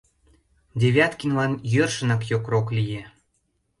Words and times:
Девяткинлан 0.79 1.51
йӧршынак 1.73 2.21
йокрок 2.31 2.67
лие. 2.77 3.03